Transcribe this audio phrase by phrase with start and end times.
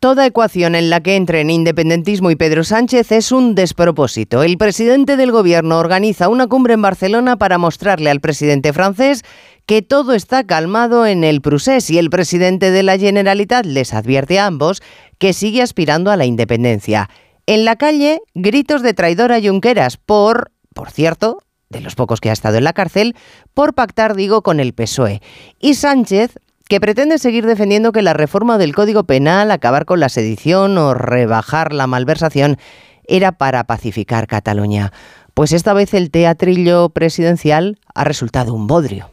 [0.00, 4.42] Toda ecuación en la que entren independentismo y Pedro Sánchez es un despropósito.
[4.42, 9.22] El presidente del gobierno organiza una cumbre en Barcelona para mostrarle al presidente francés
[9.64, 14.40] que todo está calmado en el Prusés y el presidente de la Generalitat les advierte
[14.40, 14.82] a ambos
[15.18, 17.08] que sigue aspirando a la independencia.
[17.46, 21.38] En la calle, gritos de traidor a Junqueras por, por cierto,
[21.72, 23.14] de los pocos que ha estado en la cárcel,
[23.54, 25.22] por pactar, digo, con el PSOE.
[25.60, 26.36] Y Sánchez
[26.72, 30.94] que pretende seguir defendiendo que la reforma del Código Penal, acabar con la sedición o
[30.94, 32.56] rebajar la malversación
[33.06, 34.90] era para pacificar Cataluña.
[35.34, 39.11] Pues esta vez el teatrillo presidencial ha resultado un bodrio.